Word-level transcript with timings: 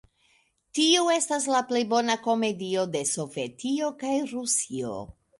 Tiu 0.77 1.09
estas 1.15 1.43
la 1.55 1.59
plej 1.71 1.81
bona 1.91 2.15
komedio 2.27 2.85
de 2.95 3.01
Sovetio 3.09 3.91
kaj 4.05 4.15
Rusio! 4.33 4.95